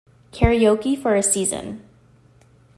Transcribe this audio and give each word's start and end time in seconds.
Karaoke 0.31 0.99
for 0.99 1.13
a 1.15 1.21
season. 1.21 1.87